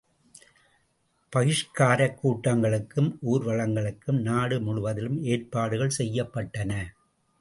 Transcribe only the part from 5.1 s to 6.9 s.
ஏற்பாடுகள் செய்யப்பட்டன.